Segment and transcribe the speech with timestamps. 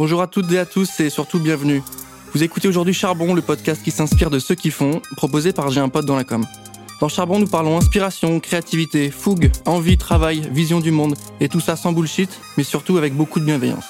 [0.00, 1.82] Bonjour à toutes et à tous et surtout bienvenue.
[2.32, 5.80] Vous écoutez aujourd'hui Charbon, le podcast qui s'inspire de ceux qui font, proposé par J'ai
[5.82, 6.46] un pote dans la com.
[7.02, 11.76] Dans Charbon, nous parlons inspiration, créativité, fougue, envie, travail, vision du monde, et tout ça
[11.76, 13.84] sans bullshit, mais surtout avec beaucoup de bienveillance.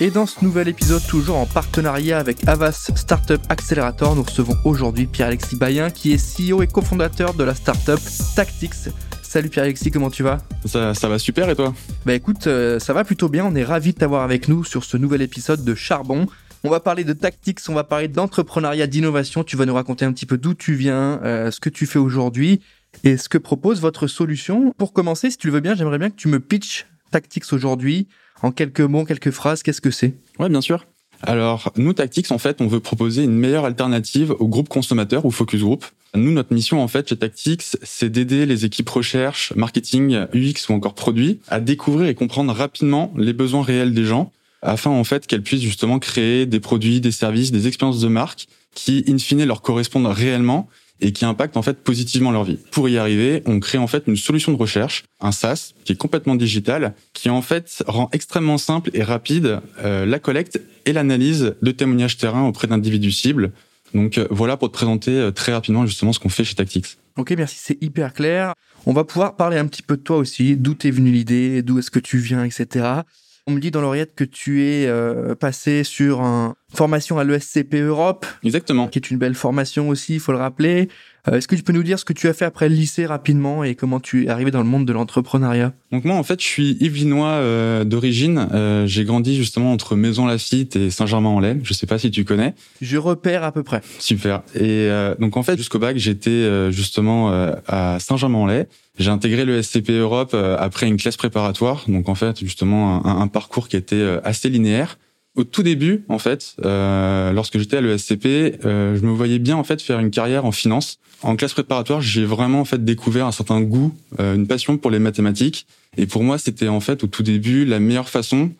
[0.00, 5.06] Et dans ce nouvel épisode, toujours en partenariat avec Avas Startup Accelerator, nous recevons aujourd'hui
[5.06, 8.00] Pierre-Alexis Bayen, qui est CEO et cofondateur de la startup
[8.34, 8.90] Tactics.
[9.32, 10.42] Salut Pierre-Alexis, comment tu vas?
[10.66, 11.72] Ça, ça va super et toi?
[12.04, 14.84] Bah écoute, euh, ça va plutôt bien, on est ravis de t'avoir avec nous sur
[14.84, 16.26] ce nouvel épisode de Charbon.
[16.64, 19.42] On va parler de tactics, on va parler d'entrepreneuriat, d'innovation.
[19.42, 21.98] Tu vas nous raconter un petit peu d'où tu viens, euh, ce que tu fais
[21.98, 22.60] aujourd'hui
[23.04, 24.74] et ce que propose votre solution.
[24.76, 28.08] Pour commencer, si tu le veux bien, j'aimerais bien que tu me pitches Tactics aujourd'hui.
[28.42, 30.12] En quelques mots, quelques phrases, qu'est-ce que c'est?
[30.40, 30.84] Ouais, bien sûr.
[31.22, 35.30] Alors, nous, Tactics, en fait, on veut proposer une meilleure alternative au groupe consommateur ou
[35.30, 35.86] focus group.
[36.14, 40.74] Nous, notre mission, en fait, chez Tactics, c'est d'aider les équipes recherche, marketing, UX ou
[40.74, 44.30] encore produits à découvrir et comprendre rapidement les besoins réels des gens
[44.60, 48.46] afin, en fait, qu'elles puissent justement créer des produits, des services, des expériences de marque
[48.74, 50.68] qui, in fine, leur correspondent réellement
[51.00, 52.58] et qui impactent en fait positivement leur vie.
[52.70, 55.96] Pour y arriver, on crée en fait une solution de recherche, un SaaS qui est
[55.96, 61.54] complètement digital, qui en fait rend extrêmement simple et rapide euh, la collecte et l'analyse
[61.60, 63.52] de témoignages terrain auprès d'individus cibles.
[63.94, 66.98] Donc euh, voilà pour te présenter euh, très rapidement justement ce qu'on fait chez Tactics.
[67.16, 68.54] Ok, merci, c'est hyper clair.
[68.86, 71.78] On va pouvoir parler un petit peu de toi aussi, d'où t'es venu l'idée, d'où
[71.78, 73.02] est-ce que tu viens, etc.
[73.46, 77.74] On me dit dans l'oreillette que tu es euh, passé sur une formation à l'ESCP
[77.74, 78.26] Europe.
[78.44, 78.88] Exactement.
[78.88, 80.88] Qui est une belle formation aussi, il faut le rappeler.
[81.28, 83.06] Euh, est-ce que tu peux nous dire ce que tu as fait après le lycée
[83.06, 85.72] rapidement et comment tu es arrivé dans le monde de l'entrepreneuriat?
[85.92, 88.48] Donc moi en fait je suis Yvelinois euh, d'origine.
[88.52, 91.60] Euh, j'ai grandi justement entre Maison Lafitte et Saint-Germain-en-Laye.
[91.62, 92.54] Je sais pas si tu connais.
[92.80, 93.82] Je repère à peu près.
[94.00, 94.42] Super.
[94.56, 94.88] Et
[95.20, 97.30] donc en fait jusqu'au bac j'étais justement
[97.68, 98.66] à Saint-Germain-en-Laye.
[98.98, 101.84] J'ai intégré le SCP Europe après une classe préparatoire.
[101.86, 104.98] Donc en fait justement un, un parcours qui était assez linéaire.
[105.34, 108.26] Au tout début, en fait, euh, lorsque j'étais à l'ESCP,
[108.64, 110.98] euh, je me voyais bien en fait faire une carrière en finance.
[111.22, 114.90] En classe préparatoire, j'ai vraiment en fait découvert un certain goût, euh, une passion pour
[114.90, 115.66] les mathématiques.
[115.96, 118.50] Et pour moi, c'était en fait au tout début la meilleure façon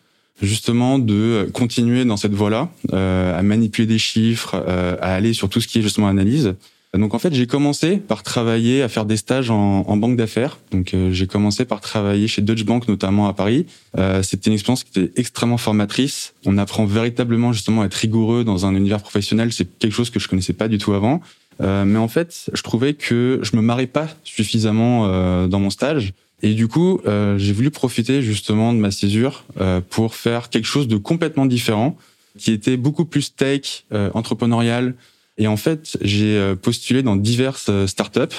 [0.41, 5.49] justement de continuer dans cette voie-là, euh, à manipuler des chiffres, euh, à aller sur
[5.49, 6.55] tout ce qui est justement analyse.
[6.95, 10.59] Donc en fait, j'ai commencé par travailler à faire des stages en, en banque d'affaires.
[10.71, 13.65] Donc euh, j'ai commencé par travailler chez Deutsche Bank notamment à Paris.
[13.97, 16.33] Euh, C'était une expérience qui était extrêmement formatrice.
[16.45, 19.51] On apprend véritablement justement à être rigoureux dans un univers professionnel.
[19.51, 21.21] C'est quelque chose que je connaissais pas du tout avant.
[21.61, 25.69] Euh, mais en fait, je trouvais que je me marrais pas suffisamment euh, dans mon
[25.69, 26.13] stage.
[26.41, 29.45] Et du coup, euh, j'ai voulu profiter justement de ma césure
[29.89, 31.97] pour faire quelque chose de complètement différent,
[32.37, 34.95] qui était beaucoup plus tech, entrepreneurial,
[35.37, 38.35] et en fait, j'ai euh, postulé dans diverses euh, startups.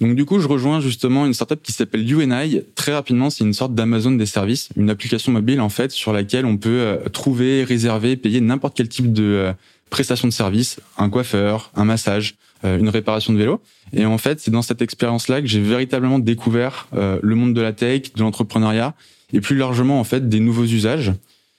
[0.00, 2.62] Donc du coup, je rejoins justement une startup qui s'appelle UNI.
[2.76, 6.46] Très rapidement, c'est une sorte d'Amazon des services, une application mobile en fait sur laquelle
[6.46, 9.52] on peut euh, trouver, réserver, payer n'importe quel type de
[9.90, 13.62] prestation de service, un coiffeur, un massage, une réparation de vélo.
[13.94, 17.72] Et en fait, c'est dans cette expérience-là que j'ai véritablement découvert le monde de la
[17.72, 18.94] tech, de l'entrepreneuriat
[19.32, 21.14] et plus largement en fait des nouveaux usages.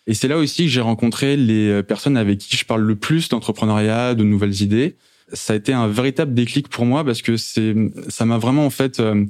[0.09, 2.95] Et c'est là aussi que j'ai rencontré les euh, personnes avec qui je parle le
[2.95, 4.95] plus d'entrepreneuriat, de nouvelles idées.
[5.33, 7.75] Ça a été un véritable déclic pour moi parce que c'est,
[8.07, 9.23] ça m'a vraiment en fait euh,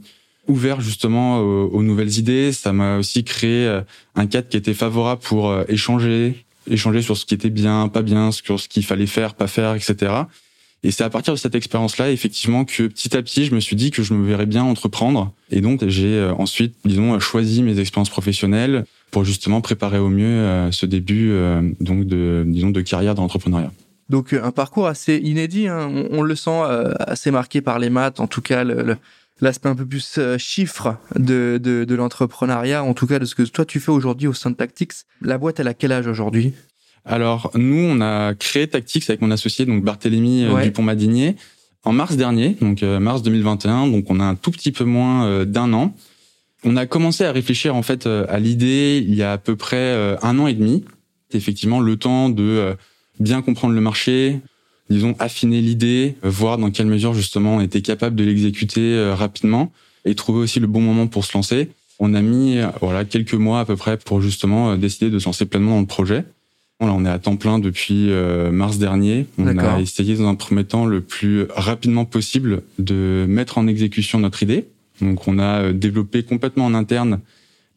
[0.48, 2.54] ouvert justement aux, nouvelles idées.
[2.54, 3.82] Ça m'a aussi créé euh,
[4.16, 8.32] un cadre qui était favorable pour échanger, échanger sur ce qui était bien, pas bien,
[8.32, 10.14] sur ce qu'il fallait faire, pas faire, etc.
[10.84, 13.76] Et c'est à partir de cette expérience-là, effectivement, que petit à petit, je me suis
[13.76, 15.34] dit que je me verrais bien entreprendre.
[15.52, 20.72] Et donc, j'ai ensuite, disons, choisi mes expériences professionnelles, pour justement préparer au mieux euh,
[20.72, 23.72] ce début euh, donc de disons de carrière d'entrepreneuriat.
[24.10, 26.08] Donc euh, un parcours assez inédit, hein.
[26.12, 26.62] on, le sent
[27.00, 28.64] assez marqué par les maths, en tout cas
[29.42, 33.44] l'aspect un peu plus chiffre de, de, de l'entrepreneuriat, en tout cas de ce que
[33.44, 34.94] toi tu fais aujourd'hui au sein de Tactics.
[35.22, 36.54] La boîte, elle a quel âge aujourd'hui?
[37.06, 41.36] Alors nous, on a créé Tactics avec mon associé donc Barthélemy Dupont-Madinier
[41.86, 43.88] en mars dernier, donc mars 2021.
[43.88, 45.94] Donc on a un tout petit peu moins d'un an.
[46.64, 49.56] On a commencé à réfléchir en fait euh, à l'idée il y a à peu
[49.56, 50.84] près euh, un an et demi.
[51.32, 52.74] Effectivement, le temps de euh,
[53.20, 54.40] bien comprendre le marché,
[54.90, 59.72] disons affiner l'idée, voir dans quelle mesure justement on était capable de l'exécuter rapidement
[60.06, 61.70] et trouver aussi le bon moment pour se lancer.
[62.00, 65.46] On a mis voilà quelques mois à peu près pour justement décider de se lancer
[65.46, 66.26] pleinement dans le projet.
[66.80, 68.10] Là, on est à temps plein depuis
[68.52, 69.28] mars dernier.
[69.38, 74.18] On a essayé dans un premier temps le plus rapidement possible de mettre en exécution
[74.20, 74.66] notre idée
[75.02, 77.20] donc on a euh, développé complètement en interne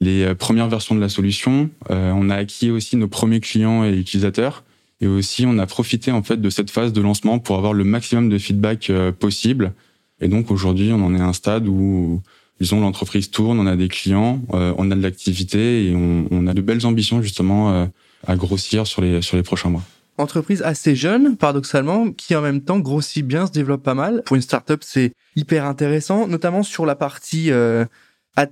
[0.01, 1.71] les euh, premières versions de la solution.
[1.91, 4.65] Euh, on a acquis aussi nos premiers clients et utilisateurs.
[5.01, 7.83] Et aussi, on a profité en fait de cette phase de lancement pour avoir le
[7.83, 9.73] maximum de feedback possible.
[10.21, 12.23] Et donc aujourd'hui, on en est à un stade où,
[12.61, 16.61] disons, l'entreprise tourne, on a des clients, on a de l'activité et on, a de
[16.61, 17.89] belles ambitions justement
[18.25, 19.83] à grossir sur les sur les prochains mois.
[20.19, 24.23] Entreprise assez jeune, paradoxalement, qui en même temps grossit bien, se développe pas mal.
[24.27, 27.87] Pour une startup, c'est hyper intéressant, notamment sur la partie euh,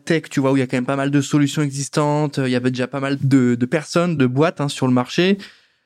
[0.04, 2.50] tech, tu vois, où il y a quand même pas mal de solutions existantes, il
[2.50, 5.36] y avait déjà pas mal de, de personnes, de boîtes hein, sur le marché.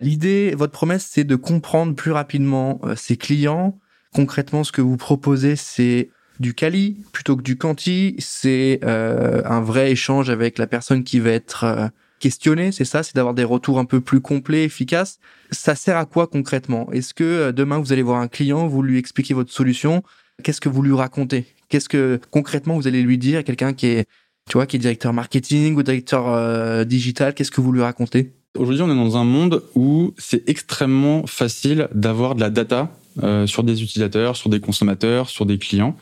[0.00, 3.78] L'idée, votre promesse, c'est de comprendre plus rapidement euh, ses clients.
[4.14, 6.10] Concrètement, ce que vous proposez, c'est
[6.40, 8.14] du quali plutôt que du quanti.
[8.18, 11.90] C'est euh, un vrai échange avec la personne qui va être
[12.24, 15.18] questionnée, c'est ça, c'est d'avoir des retours un peu plus complets, efficaces.
[15.50, 16.90] Ça sert à quoi concrètement?
[16.90, 20.02] Est-ce que euh, demain vous allez voir un client, vous lui expliquez votre solution,
[20.42, 21.44] qu'est-ce que vous lui racontez?
[21.68, 24.08] Qu'est-ce que concrètement vous allez lui dire à quelqu'un qui est,
[24.48, 27.34] tu vois, qui est directeur marketing ou directeur euh, digital?
[27.34, 28.32] Qu'est-ce que vous lui racontez?
[28.56, 32.90] Aujourd'hui, on est dans un monde où c'est extrêmement facile d'avoir de la data
[33.22, 35.94] euh, sur des utilisateurs, sur des consommateurs, sur des clients.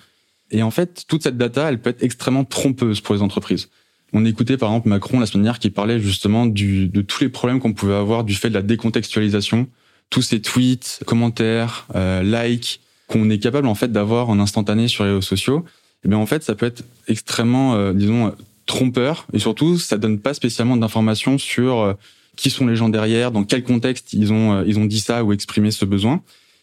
[0.52, 3.70] Et en fait, toute cette data, elle peut être extrêmement trompeuse pour les entreprises.
[4.12, 7.28] On écoutait par exemple Macron la semaine dernière qui parlait justement du, de tous les
[7.28, 9.68] problèmes qu'on pouvait avoir du fait de la décontextualisation,
[10.10, 15.04] tous ces tweets, commentaires, euh, likes qu'on est capable en fait d'avoir en instantané sur
[15.04, 15.64] les réseaux sociaux.
[16.04, 18.34] Et eh bien en fait, ça peut être extrêmement, euh, disons,
[18.66, 21.94] trompeur et surtout, ça donne pas spécialement d'informations sur euh,
[22.36, 25.24] qui sont les gens derrière, dans quel contexte ils ont euh, ils ont dit ça
[25.24, 26.22] ou exprimé ce besoin.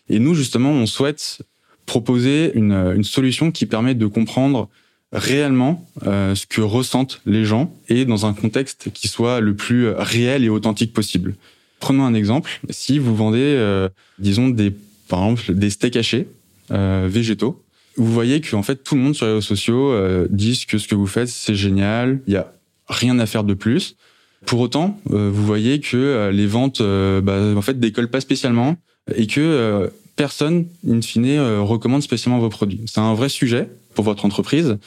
[0.10, 1.42] Et nous justement, on souhaite
[1.86, 4.70] proposer une, une solution qui permet de comprendre
[5.12, 9.90] réellement euh, ce que ressentent les gens et dans un contexte qui soit le plus
[9.90, 11.36] réel et authentique possible.
[11.80, 12.60] Prenons un exemple.
[12.70, 13.90] Si vous vendez, euh,
[14.20, 14.74] disons, des,
[15.08, 16.28] par exemple, des steaks hachés
[16.72, 17.64] euh, végétaux,
[17.98, 19.94] vous voyez que en fait tout le monde sur les réseaux sociaux
[20.30, 22.54] disent que ce que vous faites c'est génial, il y a
[22.88, 23.98] rien à faire de plus.
[24.46, 28.78] Pour autant, vous voyez que les ventes, bah, en fait, décollent pas spécialement
[29.14, 32.80] et que personne, in fine, recommande spécialement vos produits.
[32.86, 34.78] C'est un vrai sujet pour votre entreprise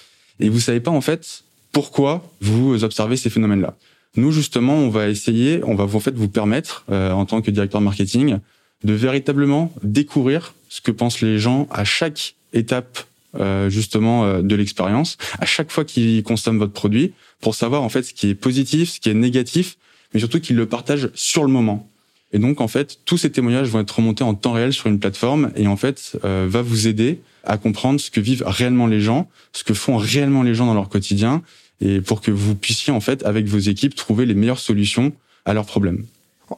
[0.42, 3.74] et vous savez pas en fait pourquoi vous observez ces phénomènes-là.
[4.16, 7.50] Nous justement, on va essayer, on va en fait vous permettre euh, en tant que
[7.50, 8.38] directeur marketing
[8.84, 13.04] de véritablement découvrir ce que pensent les gens à chaque étape
[13.40, 17.88] euh, justement euh, de l'expérience, à chaque fois qu'ils consomment votre produit, pour savoir en
[17.88, 19.78] fait ce qui est positif, ce qui est négatif,
[20.12, 21.88] mais surtout qu'ils le partagent sur le moment.
[22.32, 24.98] Et donc en fait, tous ces témoignages vont être remontés en temps réel sur une
[24.98, 29.28] plateforme et en fait va vous aider à comprendre ce que vivent réellement les gens,
[29.52, 31.42] ce que font réellement les gens dans leur quotidien,
[31.80, 35.12] et pour que vous puissiez en fait avec vos équipes trouver les meilleures solutions
[35.44, 36.04] à leurs problèmes.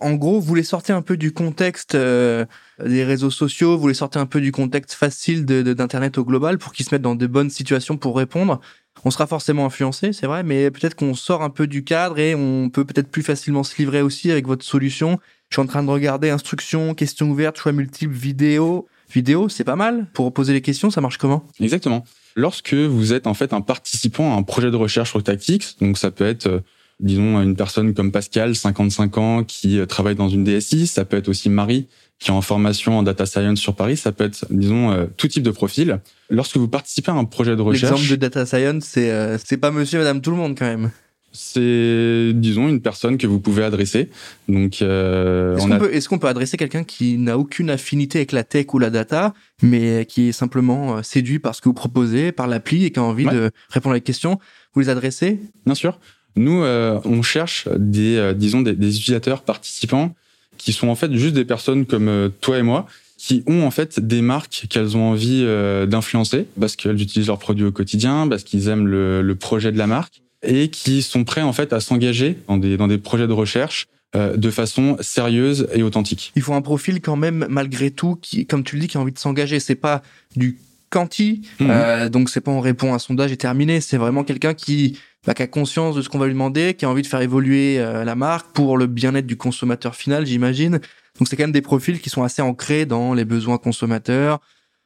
[0.01, 2.45] En gros, vous les sortez un peu du contexte euh,
[2.85, 6.73] des réseaux sociaux, vous les sortez un peu du contexte facile d'internet au global pour
[6.73, 8.61] qu'ils se mettent dans de bonnes situations pour répondre.
[9.05, 12.35] On sera forcément influencé, c'est vrai, mais peut-être qu'on sort un peu du cadre et
[12.35, 15.21] on peut peut-être plus facilement se livrer aussi avec votre solution.
[15.51, 19.77] Je suis en train de regarder instructions, questions ouvertes, choix multiples, vidéos vidéo, c'est pas
[19.77, 20.07] mal.
[20.13, 21.45] Pour poser les questions, ça marche comment?
[21.61, 22.05] Exactement.
[22.37, 25.99] Lorsque vous êtes en fait un participant à un projet de recherche sur Tactics, donc
[25.99, 26.61] ça peut être euh,
[27.01, 31.17] disons une personne comme Pascal, 55 ans, qui euh, travaille dans une DSI, ça peut
[31.17, 31.87] être aussi Marie
[32.21, 35.27] qui est en formation en data science sur Paris, ça peut être disons euh, tout
[35.27, 36.01] type de profil.
[36.31, 39.71] Lorsque vous participez à un projet de recherche, l'exemple de data science, c'est c'est pas
[39.71, 40.91] monsieur madame tout le monde quand même
[41.35, 44.09] c'est disons une personne que vous pouvez adresser.
[44.49, 48.33] Donc euh, est-ce qu'on peut est-ce qu'on peut adresser quelqu'un qui n'a aucune affinité avec
[48.33, 51.75] la tech ou la data, mais qui est simplement euh, séduit par ce que vous
[51.75, 54.39] proposez, par l'appli et qui a envie de répondre à la question?
[54.73, 55.41] Vous les adressez?
[55.67, 55.99] Bien sûr.
[56.37, 60.15] Nous, euh, on cherche des euh, disons des, des, utilisateurs participants
[60.59, 63.71] qui sont en fait juste des personnes comme euh, toi et moi qui ont en
[63.71, 65.47] fait des marques qu'elles ont envie
[65.87, 69.79] d'influencer parce qu'elles utilisent leurs produits au quotidien, parce qu'ils aiment le, le projet de
[69.79, 73.27] la marque et qui sont prêts en fait à s'engager dans des dans des projets
[73.27, 73.87] de recherche
[74.17, 76.33] euh, de façon sérieuse et authentique.
[76.37, 79.01] Il faut un profil quand même malgré tout qui, comme tu le dis, qui a
[79.01, 79.59] envie de s'engager.
[79.59, 80.03] C'est pas
[80.37, 80.59] du
[80.89, 81.67] quanti, mmh.
[81.69, 83.81] euh, donc c'est pas on répond à un sondage et terminé.
[83.81, 86.85] C'est vraiment quelqu'un qui bah, qui a conscience de ce qu'on va lui demander, qui
[86.85, 90.81] a envie de faire évoluer euh, la marque pour le bien-être du consommateur final, j'imagine.
[91.19, 94.41] Donc c'est quand même des profils qui sont assez ancrés dans les besoins consommateurs,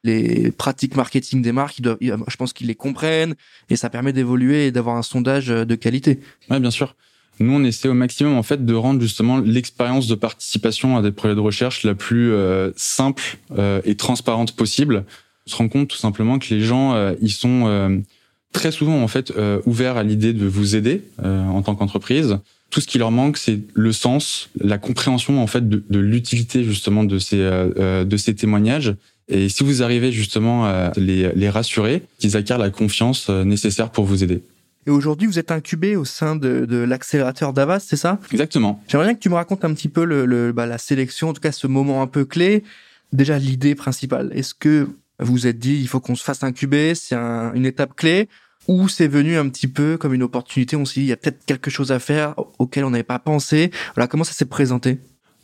[0.04, 3.34] les pratiques marketing des marques, je pense qu'ils les comprennent
[3.68, 6.20] et ça permet d'évoluer et d'avoir un sondage de qualité.
[6.50, 6.94] Ouais, bien sûr.
[7.40, 11.12] Nous, on essaie au maximum en fait de rendre justement l'expérience de participation à des
[11.12, 15.04] projets de recherche la plus euh, simple euh, et transparente possible.
[15.46, 17.98] On se rend compte tout simplement que les gens, euh, ils sont euh,
[18.52, 22.38] très souvent en fait euh, ouverts à l'idée de vous aider en tant qu'entreprise.
[22.70, 26.64] Tout ce qui leur manque, c'est le sens, la compréhension en fait de, de l'utilité
[26.64, 28.94] justement de ces de ces témoignages
[29.28, 33.90] et si vous arrivez justement à les, les rassurer, qu'ils acquièrent la confiance euh, nécessaire
[33.90, 34.42] pour vous aider.
[34.86, 38.18] Et aujourd'hui, vous êtes incubé au sein de, de l'accélérateur d'Avas, c'est ça?
[38.32, 38.82] Exactement.
[38.88, 41.34] J'aimerais bien que tu me racontes un petit peu le, le bah, la sélection, en
[41.34, 42.64] tout cas ce moment un peu clé.
[43.12, 44.30] Déjà, l'idée principale.
[44.34, 44.88] Est-ce que
[45.20, 48.28] vous vous êtes dit, il faut qu'on se fasse incuber, c'est un, une étape clé?
[48.66, 51.16] Ou c'est venu un petit peu comme une opportunité On s'est dit, il y a
[51.16, 53.70] peut-être quelque chose à faire auquel on n'avait pas pensé?
[53.94, 54.98] Voilà, comment ça s'est présenté?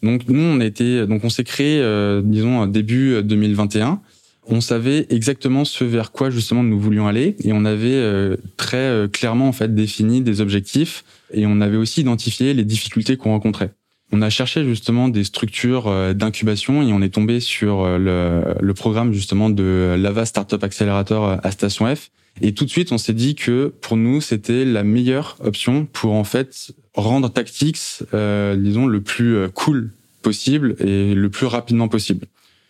[0.04, 4.00] Donc nous, on été, donc on s'est créé, euh, disons début 2021.
[4.46, 8.76] On savait exactement ce vers quoi justement nous voulions aller et on avait euh, très
[8.76, 13.30] euh, clairement en fait défini des objectifs et on avait aussi identifié les difficultés qu'on
[13.30, 13.72] rencontrait.
[14.12, 19.12] On a cherché justement des structures d'incubation et on est tombé sur le, le programme
[19.12, 23.34] justement de Lava Startup Accelerator à Station F et tout de suite, on s'est dit
[23.34, 29.00] que pour nous, c'était la meilleure option pour en fait rendre Tactics, euh, disons, le
[29.00, 29.90] plus euh, cool
[30.22, 32.26] possible et le plus rapidement possible.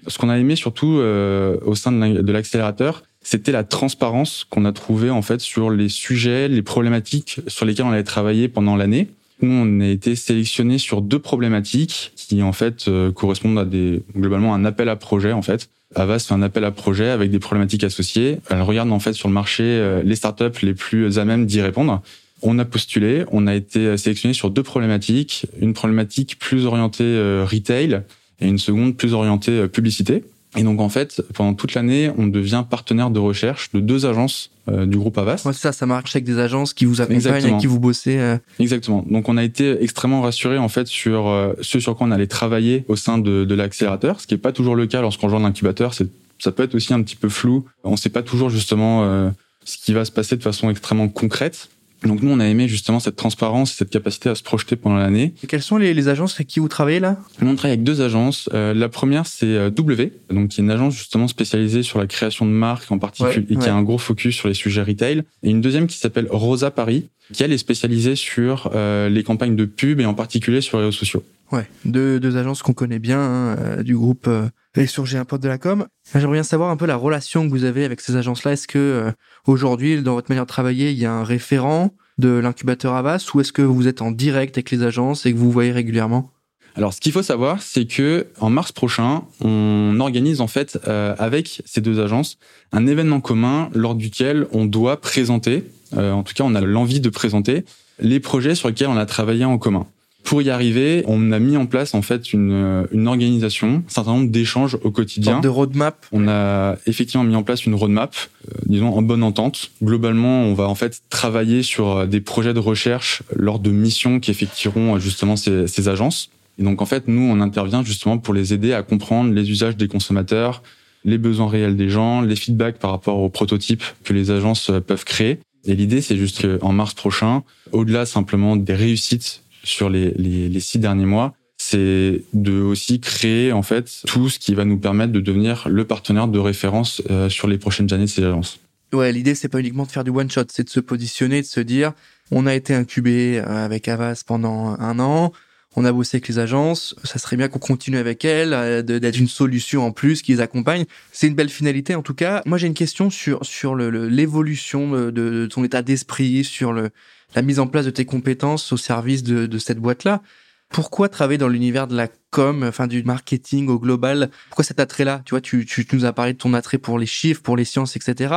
[0.07, 4.73] Ce qu'on a aimé surtout euh, au sein de l'accélérateur, c'était la transparence qu'on a
[4.73, 9.09] trouvée en fait sur les sujets, les problématiques sur lesquelles on avait travaillé pendant l'année.
[9.43, 14.55] On a été sélectionné sur deux problématiques qui en fait euh, correspondent à des globalement
[14.55, 15.71] un appel à projet en fait.
[15.95, 18.41] Avas fait un appel à projet avec des problématiques associées.
[18.51, 21.63] Elle regarde en fait sur le marché euh, les startups les plus à même d'y
[21.63, 22.03] répondre.
[22.47, 27.45] On a postulé, on a été sélectionné sur deux problématiques, une problématique plus orientée euh,
[27.45, 28.03] retail
[28.41, 30.23] et une seconde plus orientée publicité.
[30.57, 34.51] Et donc en fait, pendant toute l'année, on devient partenaire de recherche de deux agences
[34.69, 35.45] euh, du groupe Avast.
[35.45, 38.19] Ouais, ça, ça marche avec des agences qui vous accompagnent et qui vous bossez.
[38.19, 38.39] Euh.
[38.61, 39.05] Exactement.
[39.11, 42.29] Donc on a été extrêmement rassurés en fait sur euh, ce sur quoi on allait
[42.29, 45.41] travailler au sein de, de l'accélérateur, ce qui est pas toujours le cas lorsqu'on rejoint
[45.41, 45.93] l'incubateur.
[45.95, 47.65] Ça peut être aussi un petit peu flou.
[47.83, 49.33] On ne sait pas toujours justement
[49.65, 51.69] ce qui va se passer de façon extrêmement concrète.
[52.05, 54.97] Donc nous, on a aimé justement cette transparence et cette capacité à se projeter pendant
[54.97, 55.35] l'année.
[55.43, 57.17] Et quelles sont les, les, agences avec qui vous travaillez là?
[57.41, 58.49] Nous, on travaille avec deux agences.
[58.53, 62.07] Euh, la première, c'est euh, W, donc qui est une agence justement spécialisée sur la
[62.07, 65.23] création de marques en particulier et qui a un gros focus sur les sujets retail.
[65.43, 69.57] Et une deuxième qui s'appelle Rosa Paris, qui elle est spécialisée sur euh, les campagnes
[69.57, 71.25] de pub et en particulier sur les réseaux sociaux.
[71.53, 75.19] Ouais, deux, deux agences qu'on connaît bien hein, euh, du groupe euh, et sur J'ai
[75.19, 75.87] un pote de la com.
[76.13, 78.53] J'aimerais bien savoir un peu la relation que vous avez avec ces agences-là.
[78.53, 79.13] Est-ce que
[79.47, 83.41] aujourd'hui, dans votre manière de travailler, il y a un référent de l'incubateur Avas ou
[83.41, 86.31] est-ce que vous êtes en direct avec les agences et que vous voyez régulièrement?
[86.77, 91.15] Alors, ce qu'il faut savoir, c'est que en mars prochain, on organise en fait euh,
[91.19, 92.37] avec ces deux agences
[92.73, 95.65] un événement commun lors duquel on doit présenter,
[95.97, 97.65] euh, en tout cas, on a l'envie de présenter
[98.01, 99.87] les projets sur lesquels on a travaillé en commun.
[100.25, 104.13] Pour y arriver, on a mis en place en fait une, une organisation, un certain
[104.13, 105.41] nombre d'échanges au quotidien.
[105.41, 106.07] De roadmap.
[106.13, 109.71] On a effectivement mis en place une roadmap, euh, disons en bonne entente.
[109.83, 114.19] Globalement, on va en fait travailler sur euh, des projets de recherche lors de missions
[114.19, 116.31] qui effectueront euh, justement ces, ces agences.
[116.59, 119.77] Et donc en fait, nous, on intervient justement pour les aider à comprendre les usages
[119.77, 120.63] des consommateurs,
[121.05, 125.05] les besoins réels des gens, les feedbacks par rapport aux prototypes que les agences peuvent
[125.05, 125.39] créer.
[125.67, 130.79] Et l'idée, c'est juste qu'en mars prochain, au-delà simplement des réussites sur les, les, six
[130.79, 135.21] derniers mois, c'est de aussi créer en fait tout ce qui va nous permettre de
[135.21, 138.61] devenir le partenaire de référence euh, sur les prochaines années de ces agences.
[138.93, 141.47] Ouais, l'idée c'est pas uniquement de faire du one shot, c'est de se positionner, de
[141.47, 141.93] se dire
[142.31, 145.33] on a été incubé euh, avec Avas pendant un an,
[145.77, 149.19] on a bossé avec les agences, ça serait bien qu'on continue avec elles, euh, d'être
[149.19, 150.85] une solution en plus qui les accompagne.
[151.13, 152.43] C'est une belle finalité en tout cas.
[152.47, 157.67] Moi j'ai une question sur sur l'évolution de, ton état d'esprit, sur la mise en
[157.67, 160.23] place de tes compétences au service de, cette boîte-là.
[160.71, 164.31] Pourquoi travailler dans l'univers de la com, enfin du marketing au global?
[164.49, 165.23] Pourquoi cet attrait-là?
[165.25, 167.97] Tu vois, tu nous as parlé de ton attrait pour les chiffres, pour les sciences,
[167.97, 168.35] etc.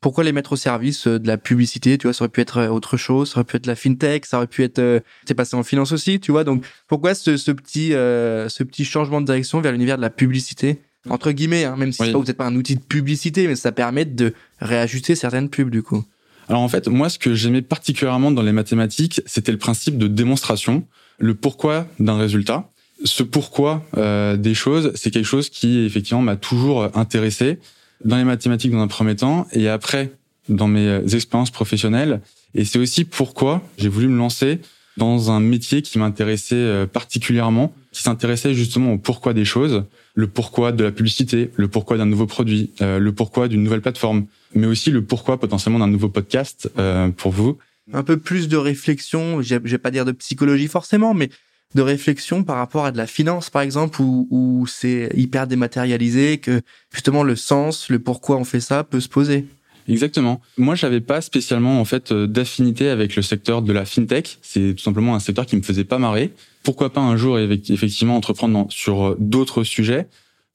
[0.00, 2.58] Pourquoi les mettre au service euh, de la publicité Tu vois, ça aurait pu être
[2.58, 5.34] euh, autre chose, ça aurait pu être la fintech, ça aurait pu être, euh, c'est
[5.34, 6.44] passé en finance aussi, tu vois.
[6.44, 10.10] Donc, pourquoi ce, ce petit, euh, ce petit changement de direction vers l'univers de la
[10.10, 10.78] publicité?
[11.08, 13.72] Entre guillemets, hein, même si c'est pas, n'êtes pas un outil de publicité, mais ça
[13.72, 16.04] permet de réajuster certaines pubs du coup.
[16.48, 20.08] Alors en fait, moi, ce que j'aimais particulièrement dans les mathématiques, c'était le principe de
[20.08, 20.86] démonstration,
[21.18, 22.70] le pourquoi d'un résultat.
[23.04, 27.58] Ce pourquoi euh, des choses, c'est quelque chose qui effectivement m'a toujours intéressé
[28.04, 30.12] dans les mathématiques dans un premier temps et après
[30.48, 32.20] dans mes expériences professionnelles.
[32.54, 34.60] Et c'est aussi pourquoi j'ai voulu me lancer
[34.96, 40.26] dans un métier qui m'intéressait euh, particulièrement, qui s'intéressait justement au pourquoi des choses, le
[40.26, 44.26] pourquoi de la publicité, le pourquoi d'un nouveau produit, euh, le pourquoi d'une nouvelle plateforme,
[44.54, 47.56] mais aussi le pourquoi potentiellement d'un nouveau podcast euh, pour vous.
[47.92, 51.30] Un peu plus de réflexion, je vais pas dire de psychologie forcément, mais
[51.74, 56.38] de réflexion par rapport à de la finance par exemple où, où c'est hyper dématérialisé
[56.38, 56.62] que
[56.92, 59.46] justement le sens, le pourquoi on fait ça peut se poser.
[59.88, 60.40] Exactement.
[60.56, 64.38] Moi, j'avais pas spécialement en fait d'affinité avec le secteur de la fintech.
[64.40, 66.32] C'est tout simplement un secteur qui me faisait pas marrer.
[66.62, 70.06] Pourquoi pas un jour effectivement entreprendre sur d'autres sujets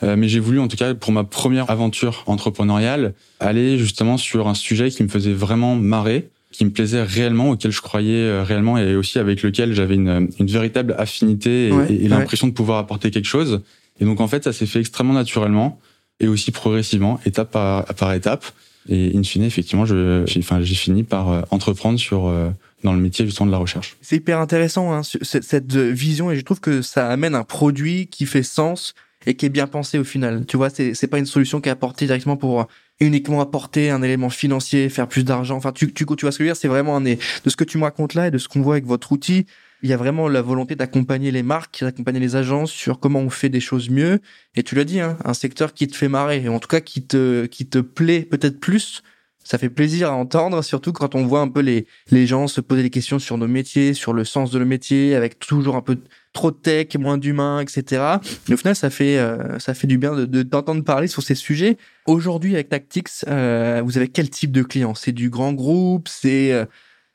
[0.03, 4.48] euh, mais j'ai voulu, en tout cas, pour ma première aventure entrepreneuriale, aller justement sur
[4.48, 8.43] un sujet qui me faisait vraiment marrer, qui me plaisait réellement, auquel je croyais euh,
[8.43, 12.79] réellement et aussi avec lequel j'avais une, une, véritable affinité et, et l'impression de pouvoir
[12.79, 13.62] apporter quelque chose.
[14.00, 15.79] Et donc, en fait, ça s'est fait extrêmement naturellement
[16.19, 18.45] et aussi progressivement, étape par, par étape.
[18.88, 22.50] Et in fine, effectivement, je, j'ai, enfin, j'ai fini par euh, entreprendre sur euh,
[22.83, 23.97] dans le métier justement de la recherche.
[24.01, 28.07] C'est hyper intéressant hein, cette, cette vision et je trouve que ça amène un produit
[28.07, 28.93] qui fait sens
[29.25, 30.46] et qui est bien pensé au final.
[30.46, 32.67] Tu vois, c'est c'est pas une solution qui est apportée directement pour
[33.00, 35.58] uniquement apporter un élément financier, faire plus d'argent.
[35.58, 36.55] Enfin, tu, tu, tu vois ce que je veux dire?
[36.55, 37.17] C'est vraiment un de
[37.48, 39.46] ce que tu me racontes là et de ce qu'on voit avec votre outil
[39.86, 43.29] il y a vraiment la volonté d'accompagner les marques, d'accompagner les agences sur comment on
[43.29, 44.20] fait des choses mieux.
[44.55, 47.05] Et tu l'as dit, hein, un secteur qui te fait marrer, en tout cas qui
[47.05, 49.03] te, qui te plaît peut-être plus.
[49.44, 52.62] Ça fait plaisir à entendre, surtout quand on voit un peu les, les gens se
[52.62, 55.82] poser des questions sur nos métiers, sur le sens de nos métiers, avec toujours un
[55.82, 56.00] peu
[56.36, 58.04] trop de tech, moins d'humains, etc.
[58.48, 61.34] Mais au final, ça fait, euh, ça fait du bien de, d'entendre parler sur ces
[61.34, 61.77] sujets.
[62.06, 64.94] Aujourd'hui, avec Tactics, euh, vous avez quel type de clients?
[64.94, 66.08] C'est du grand groupe?
[66.08, 66.65] C'est euh,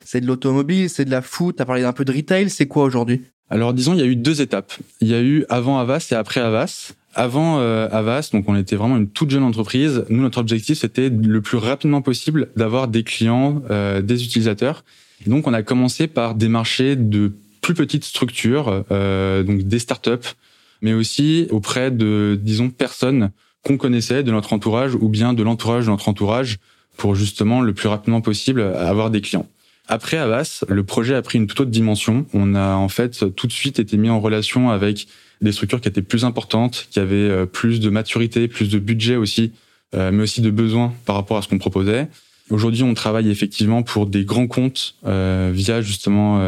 [0.03, 2.67] c'est de l'automobile, c'est de la foot, tu as parlé d'un peu de retail, c'est
[2.67, 3.21] quoi aujourd'hui?
[3.49, 4.73] Alors disons, il y a eu deux étapes.
[5.01, 6.93] Il y a eu avant Avas et après Avas.
[7.13, 10.05] Avant euh, Avas, donc on était vraiment une toute jeune entreprise.
[10.09, 14.85] Nous, notre objectif, c'était le plus rapidement possible d'avoir des clients, euh, des utilisateurs.
[15.25, 20.35] Et donc, on a commencé par démarcher de plus petites structures, euh, donc des startups,
[20.81, 23.31] mais aussi auprès de, disons, personnes
[23.63, 26.57] qu'on connaissait de notre entourage ou bien de l'entourage de notre entourage
[26.97, 29.47] pour justement le plus rapidement possible avoir des clients.
[29.87, 32.25] Après Avas, le projet a pris une toute autre dimension.
[32.33, 35.07] On a en fait tout de suite été mis en relation avec
[35.41, 39.15] des structures qui étaient plus importantes, qui avaient euh, plus de maturité, plus de budget
[39.15, 39.51] aussi,
[39.95, 42.07] euh, mais aussi de besoins par rapport à ce qu'on proposait.
[42.51, 46.39] Aujourd'hui, on travaille effectivement pour des grands comptes euh, via justement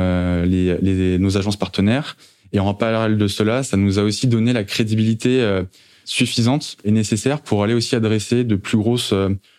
[0.44, 2.18] les, les, nos agences partenaires.
[2.52, 5.62] Et en parallèle de cela, ça nous a aussi donné la crédibilité
[6.06, 9.14] suffisante et nécessaire pour aller aussi adresser de plus grosses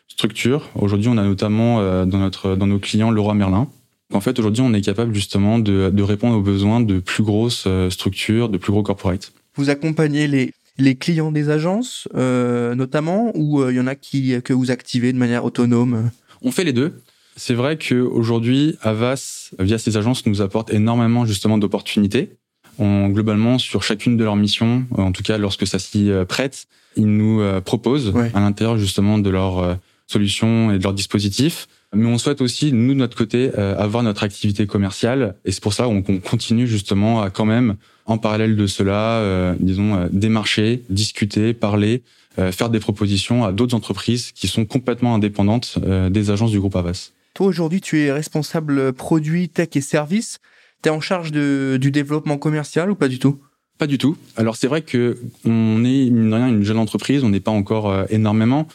[0.08, 0.70] structure.
[0.74, 3.68] Aujourd'hui, on a notamment euh, dans notre dans nos clients Leroy Merlin.
[4.12, 7.64] En fait, aujourd'hui, on est capable justement de, de répondre aux besoins de plus grosses
[7.66, 9.32] euh, structures, de plus gros corporates.
[9.56, 14.34] Vous accompagnez les les clients des agences, euh, notamment, ou il y en a qui
[14.42, 16.10] que vous activez de manière autonome?
[16.44, 17.00] On fait les deux.
[17.36, 22.36] C'est vrai que aujourd'hui, Avas, via ses agences, nous apporte énormément justement d'opportunités.
[22.78, 27.06] On, globalement, sur chacune de leurs missions, en tout cas lorsque ça s'y prête, ils
[27.06, 31.66] nous proposent à l'intérieur justement de leur solutions et de leurs dispositifs.
[31.94, 35.36] Mais on souhaite aussi, nous, de notre côté, euh, avoir notre activité commerciale.
[35.44, 39.54] Et c'est pour ça qu'on continue justement à quand même, en parallèle de cela, euh,
[39.58, 42.02] disons, euh, démarcher, discuter, parler,
[42.50, 45.78] faire des propositions à d'autres entreprises qui sont complètement indépendantes
[46.10, 47.12] des agences du groupe Avas.
[47.32, 50.40] Toi, aujourd'hui, tu es responsable produit, tech et services.
[50.82, 53.38] Tu es en charge de, du développement commercial ou pas du tout?
[53.78, 54.16] Pas du tout.
[54.36, 57.22] Alors, c'est vrai que on est, mine rien, une jeune entreprise.
[57.22, 58.66] On n'est pas encore énormément.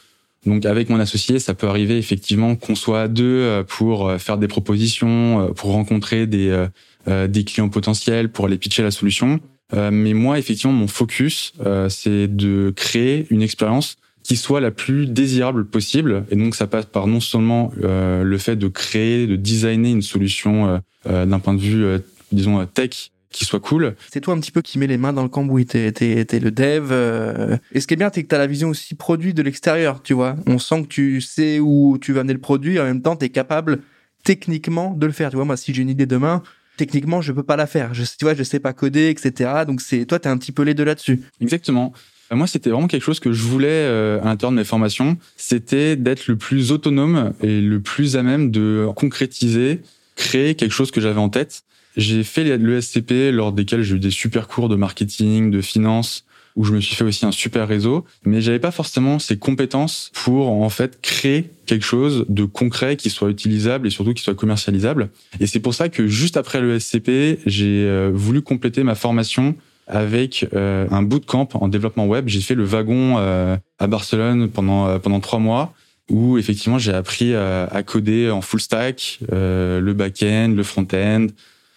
[0.46, 4.18] Donc avec mon associé, ça peut arriver effectivement qu'on soit à deux euh, pour euh,
[4.18, 6.66] faire des propositions, euh, pour rencontrer des
[7.08, 9.40] des clients potentiels, pour aller pitcher la solution.
[9.74, 11.54] mais moi, effectivement, mon focus,
[11.90, 16.26] c'est de créer une expérience qui soit la plus désirable possible.
[16.30, 20.82] Et donc, ça passe par non seulement le fait de créer, de designer une solution
[21.06, 21.86] d'un point de vue,
[22.32, 23.96] disons, tech qui soit cool.
[24.12, 26.40] C'est toi un petit peu qui met les mains dans le cambouis, t'es, t'es, t'es
[26.40, 26.90] le dev.
[26.92, 27.58] Euh.
[27.72, 30.14] Et ce qui est bien, c'est que t'as la vision aussi produit de l'extérieur, tu
[30.14, 30.36] vois.
[30.48, 33.16] On sent que tu sais où tu vas amener le produit, et en même temps,
[33.16, 33.82] t'es capable
[34.24, 35.30] techniquement de le faire.
[35.30, 36.42] Tu vois, moi, si j'ai une idée demain,
[36.80, 37.94] techniquement, je peux pas la faire.
[37.94, 39.52] Je, tu vois, je sais pas coder, etc.
[39.68, 41.22] Donc c'est, toi, t'es un petit peu les deux là-dessus.
[41.42, 41.94] Exactement.
[42.32, 45.18] Euh, moi, c'était vraiment quelque chose que je voulais euh, à l'intérieur de mes formations.
[45.36, 49.82] C'était d'être le plus autonome et le plus à même de concrétiser,
[50.16, 51.64] créer quelque chose que j'avais en tête
[51.98, 56.26] j'ai fait le SCP lors desquels j'ai eu des super cours de marketing, de finance,
[56.56, 60.12] où je me suis fait aussi un super réseau, mais j'avais pas forcément ces compétences
[60.14, 64.36] pour en fait créer quelque chose de concret qui soit utilisable et surtout qui soit
[64.36, 65.10] commercialisable.
[65.40, 69.56] Et c'est pour ça que juste après le SCP, j'ai euh, voulu compléter ma formation
[69.88, 72.28] avec euh, un bootcamp en développement web.
[72.28, 75.74] J'ai fait le wagon euh, à Barcelone pendant pendant trois mois
[76.10, 81.28] où effectivement j'ai appris à, coder en full stack, le back-end, le front-end,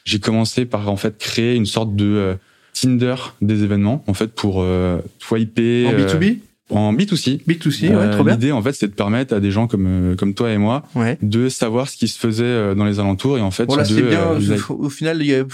[0.05, 2.35] j'ai commencé par en fait créer une sorte de euh,
[2.73, 6.39] Tinder des événements en fait pour euh, swiper en B2B
[6.71, 7.45] euh, en B2C.
[7.45, 8.33] B2C, ouais, trop bien.
[8.33, 10.85] L'idée, en fait, c'est de permettre à des gens comme comme toi et moi
[11.21, 13.67] de savoir ce qui se faisait dans les alentours et en fait.
[13.67, 14.39] Voilà, c'est bien.
[14.71, 15.45] au final, il y a,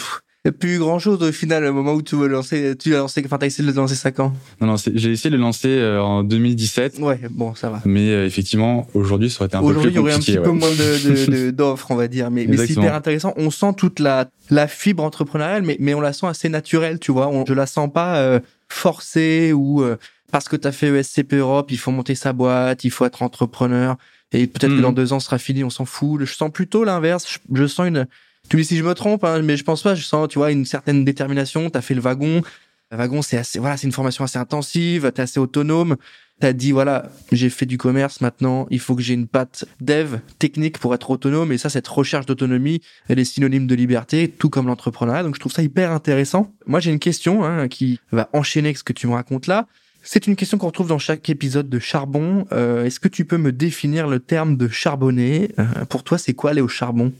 [0.50, 2.98] n'y a plus grand chose au final au moment où tu veux lancer tu as
[2.98, 5.42] lancé enfin t'as essayé de le lancer ça quand non non j'ai essayé de le
[5.42, 7.80] lancer euh, en 2017 ouais bon ça va.
[7.84, 10.18] Mais euh, effectivement aujourd'hui ça aurait été un peu plus aujourd'hui il y aurait un
[10.18, 12.30] petit peu moins de d'offres on va dire.
[12.30, 13.34] Mais, mais c'est hyper intéressant.
[13.36, 17.12] On sent toute la la fibre entrepreneuriale mais mais on la sent assez naturelle tu
[17.12, 17.28] vois.
[17.28, 19.84] On, je la sens pas euh, forcée ou
[20.30, 23.22] parce que tu as fait ESCP Europe il faut monter sa boîte il faut être
[23.22, 23.96] entrepreneur.
[24.32, 24.82] Et peut-être que hmm.
[24.82, 26.20] dans deux ans ce sera fini on s'en fout.
[26.24, 27.38] Je sens plutôt l'inverse.
[27.52, 28.06] Je sens une
[28.48, 29.94] tu me dis si je me trompe, hein, mais je pense pas.
[29.94, 31.70] Je sens, tu vois, une certaine détermination.
[31.70, 32.42] T'as fait le wagon.
[32.90, 35.96] Wagon, c'est assez, voilà, c'est une formation assez intensive, t'es assez autonome.
[36.40, 40.18] T'as dit, voilà, j'ai fait du commerce maintenant, il faut que j'ai une patte dev
[40.38, 41.50] technique pour être autonome.
[41.50, 45.24] Et ça, cette recherche d'autonomie, elle est synonyme de liberté, tout comme l'entrepreneuriat.
[45.24, 46.52] Donc, je trouve ça hyper intéressant.
[46.66, 49.66] Moi, j'ai une question hein, qui va enchaîner avec ce que tu me racontes là.
[50.02, 52.46] C'est une question qu'on retrouve dans chaque épisode de Charbon.
[52.52, 56.34] Euh, Est-ce que tu peux me définir le terme de charbonner euh, Pour toi, c'est
[56.34, 57.12] quoi aller au charbon?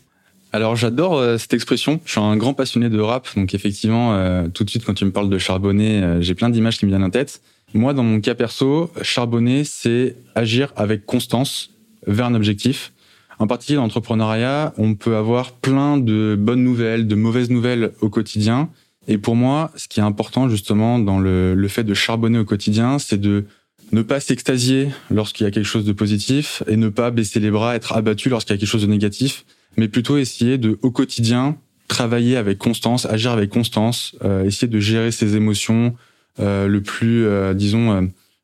[0.53, 2.01] Alors j'adore euh, cette expression.
[2.05, 5.05] Je suis un grand passionné de rap, donc effectivement, euh, tout de suite quand tu
[5.05, 7.43] me parles de charbonner, euh, j'ai plein d'images qui me viennent en tête.
[7.75, 11.71] Moi, dans mon cas perso, charbonner, c'est agir avec constance
[12.07, 12.93] vers un objectif.
[13.39, 18.09] En particulier dans l'entrepreneuriat, on peut avoir plein de bonnes nouvelles, de mauvaises nouvelles au
[18.09, 18.71] quotidien.
[19.07, 22.45] Et pour moi, ce qui est important justement dans le, le fait de charbonner au
[22.45, 23.45] quotidien, c'est de
[23.93, 27.51] ne pas s'extasier lorsqu'il y a quelque chose de positif et ne pas baisser les
[27.51, 29.45] bras, être abattu lorsqu'il y a quelque chose de négatif,
[29.79, 31.57] mais plutôt essayer de, au quotidien,
[31.88, 35.95] travailler avec constance, agir avec constance, euh, essayer de gérer ses émotions
[36.41, 38.03] euh, le plus, euh, disons, euh,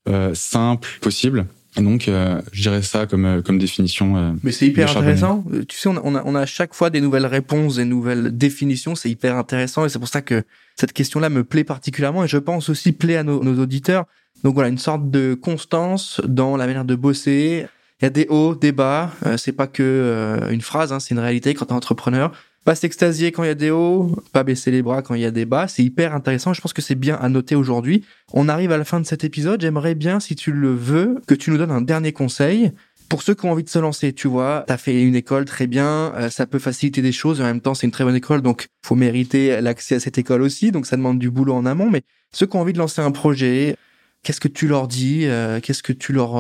[0.09, 1.45] euh, simple possible.
[1.77, 4.17] Et donc, euh, je dirais ça comme, comme définition.
[4.17, 5.45] euh, Mais c'est hyper intéressant.
[5.69, 7.85] Tu sais, on a, on, a, on a à chaque fois des nouvelles réponses, des
[7.85, 8.95] nouvelles définitions.
[8.95, 10.45] C'est hyper intéressant et c'est pour ça que
[10.77, 14.05] cette question-là me plaît particulièrement et je pense aussi plaît à nos, nos auditeurs.
[14.45, 17.67] Donc voilà, une sorte de constance dans la manière de bosser.
[18.01, 19.13] Il y a des hauts, des bas.
[19.27, 22.33] Euh, c'est pas que euh, une phrase, hein, c'est une réalité quand t'es entrepreneur.
[22.65, 25.27] Pas s'extasier quand il y a des hauts, pas baisser les bras quand il y
[25.27, 25.69] a des bas.
[25.69, 26.55] C'est hyper intéressant.
[26.55, 28.05] Je pense que c'est bien à noter aujourd'hui.
[28.33, 29.61] On arrive à la fin de cet épisode.
[29.61, 32.73] J'aimerais bien, si tu le veux, que tu nous donnes un dernier conseil
[33.09, 35.67] pour ceux qui ont envie de se lancer, tu vois, t'as fait une école très
[35.67, 38.43] bien, euh, ça peut faciliter des choses, en même temps c'est une très bonne école,
[38.43, 41.91] donc faut mériter l'accès à cette école aussi, donc ça demande du boulot en amont,
[41.91, 42.03] mais
[42.33, 43.77] ceux qui ont envie de lancer un projet,
[44.23, 46.37] qu'est-ce que tu leur dis, euh, qu'est-ce que tu leur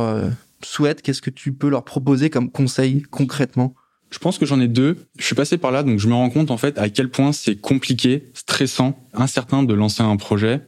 [0.64, 3.74] souhaites, qu'est-ce que tu peux leur proposer comme conseil concrètement?
[4.10, 4.96] Je pense que j'en ai deux.
[5.18, 7.32] Je suis passé par là, donc je me rends compte en fait à quel point
[7.32, 10.60] c'est compliqué, stressant, incertain de lancer un projet.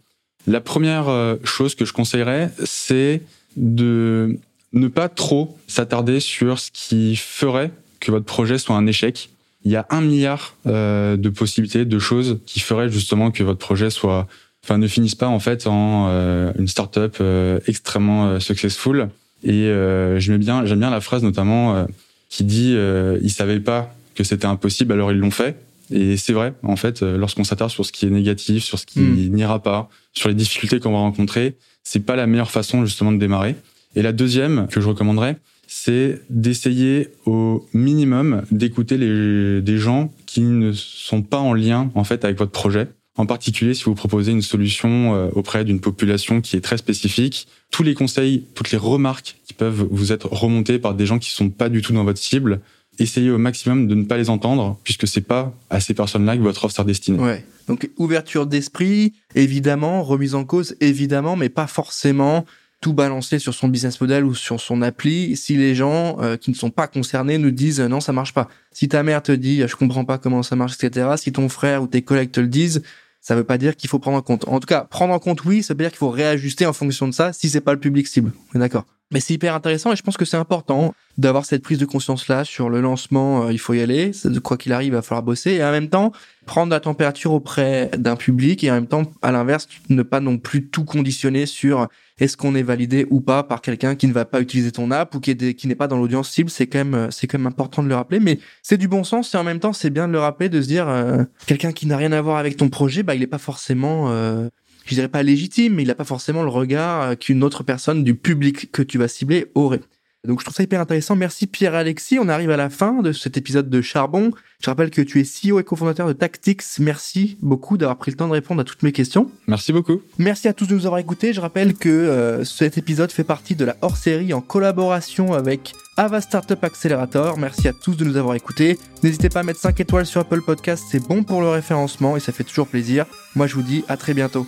[0.47, 3.23] La première euh, chose que je conseillerais, c'est
[3.57, 4.39] de
[4.73, 9.31] ne pas trop s'attarder sur ce qui ferait que votre projet soit un échec.
[9.65, 13.59] Il y a un milliard euh, de possibilités, de choses qui feraient justement que votre
[13.59, 14.29] projet soit,
[14.65, 19.09] enfin, ne finisse pas en fait en euh, une startup euh, extrêmement successful.
[19.43, 21.85] Et euh, j'aime bien, j'aime bien la phrase notamment euh,
[22.29, 25.57] qui dit euh, ils savaient pas que c'était impossible, alors ils l'ont fait.
[25.93, 28.87] Et c'est vrai, en fait, euh, lorsqu'on s'attarde sur ce qui est négatif, sur ce
[28.87, 29.35] qui Mm.
[29.35, 33.19] n'ira pas, sur les difficultés qu'on va rencontrer, c'est pas la meilleure façon justement de
[33.19, 33.55] démarrer.
[33.95, 35.37] Et la deuxième que je recommanderais,
[35.69, 42.05] c'est d'essayer au minimum d'écouter les des gens qui ne sont pas en lien en
[42.05, 42.89] fait avec votre projet.
[43.17, 47.49] En particulier, si vous proposez une solution euh, auprès d'une population qui est très spécifique,
[47.71, 51.31] tous les conseils, toutes les remarques qui peuvent vous être remontées par des gens qui
[51.31, 52.61] sont pas du tout dans votre cible,
[52.99, 56.43] essayez au maximum de ne pas les entendre, puisque c'est pas à ces personnes-là que
[56.43, 57.19] votre offre sera destinée.
[57.19, 57.45] Ouais.
[57.69, 62.45] Donc ouverture d'esprit, évidemment, remise en cause, évidemment, mais pas forcément
[62.81, 66.51] tout balancer sur son business model ou sur son appli si les gens euh, qui
[66.51, 68.49] ne sont pas concernés nous disent euh, non ça marche pas.
[68.71, 71.15] Si ta mère te dit je comprends pas comment ça marche etc.
[71.17, 72.83] Si ton frère ou tes collègues te le disent
[73.27, 74.47] ça veut pas dire qu'il faut prendre en compte.
[74.47, 77.09] En tout cas prendre en compte oui ça veut dire qu'il faut réajuster en fonction
[77.09, 78.31] de ça si c'est pas le public cible.
[78.55, 78.85] D'accord.
[79.11, 82.29] Mais c'est hyper intéressant et je pense que c'est important d'avoir cette prise de conscience
[82.29, 83.47] là sur le lancement.
[83.47, 84.13] euh, il faut y aller.
[84.45, 86.13] Quoi qu'il arrive, il va falloir bosser et en même temps
[86.45, 90.39] prendre la température auprès d'un public et en même temps, à l'inverse, ne pas non
[90.39, 94.25] plus tout conditionner sur est-ce qu'on est validé ou pas par quelqu'un qui ne va
[94.25, 96.49] pas utiliser ton app ou qui est qui n'est pas dans l'audience cible?
[96.49, 99.05] C'est quand même, euh, c'est quand même important de le rappeler, mais c'est du bon
[99.05, 101.73] sens et en même temps, c'est bien de le rappeler, de se dire, euh, quelqu'un
[101.73, 104.49] qui n'a rien à voir avec ton projet, bah, il est pas forcément, euh,
[104.87, 108.03] je dirais pas légitime, mais il a pas forcément le regard euh, qu'une autre personne
[108.03, 109.81] du public que tu vas cibler aurait.
[110.27, 111.17] Donc je trouve ça hyper intéressant.
[111.17, 112.19] Merci Pierre-Alexis.
[112.19, 114.31] On arrive à la fin de cet épisode de Charbon.
[114.61, 116.63] Je rappelle que tu es CEO et cofondateur de Tactics.
[116.79, 119.31] Merci beaucoup d'avoir pris le temps de répondre à toutes mes questions.
[119.47, 120.01] Merci beaucoup.
[120.19, 121.33] Merci à tous de nous avoir écoutés.
[121.33, 126.21] Je rappelle que euh, cet épisode fait partie de la hors-série en collaboration avec Ava
[126.21, 127.39] Startup Accelerator.
[127.39, 128.79] Merci à tous de nous avoir écoutés.
[129.03, 132.21] N'hésitez pas à mettre 5 étoiles sur Apple Podcast, c'est bon pour le référencement et
[132.21, 133.07] ça fait toujours plaisir.
[133.35, 134.47] Moi je vous dis à très bientôt.